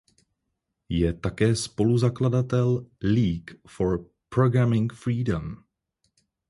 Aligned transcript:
Je 0.89 1.13
také 1.13 1.55
spoluzakladatel 1.55 2.85
League 3.01 3.61
for 3.67 4.05
Programming 4.29 4.89
Freedom. 4.93 5.65